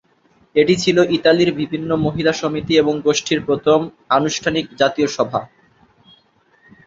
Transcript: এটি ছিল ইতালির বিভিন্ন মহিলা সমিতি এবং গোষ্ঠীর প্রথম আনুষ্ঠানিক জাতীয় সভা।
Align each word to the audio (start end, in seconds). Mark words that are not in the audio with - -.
এটি 0.55 0.73
ছিল 0.75 0.97
ইতালির 1.17 1.51
বিভিন্ন 1.53 1.89
মহিলা 2.05 2.33
সমিতি 2.33 2.73
এবং 2.77 2.93
গোষ্ঠীর 3.05 3.39
প্রথম 3.47 3.79
আনুষ্ঠানিক 4.09 4.65
জাতীয় 4.79 5.07
সভা। 5.07 5.41